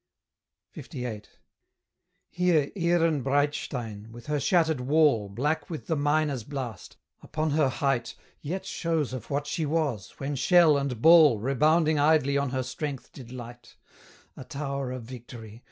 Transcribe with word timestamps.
LVIII. 0.75 1.25
Here 2.27 2.71
Ehrenbreitstein, 2.75 4.09
with 4.09 4.25
her 4.25 4.39
shattered 4.39 4.81
wall 4.81 5.29
Black 5.29 5.69
with 5.69 5.85
the 5.85 5.95
miner's 5.95 6.43
blast, 6.43 6.97
upon 7.21 7.51
her 7.51 7.69
height 7.69 8.15
Yet 8.41 8.65
shows 8.65 9.13
of 9.13 9.29
what 9.29 9.45
she 9.45 9.67
was, 9.67 10.15
when 10.17 10.35
shell 10.35 10.75
and 10.75 11.03
ball 11.03 11.37
Rebounding 11.37 11.99
idly 11.99 12.35
on 12.35 12.49
her 12.49 12.63
strength 12.63 13.11
did 13.13 13.31
light; 13.31 13.75
A 14.35 14.43
tower 14.43 14.91
of 14.91 15.03
victory! 15.03 15.59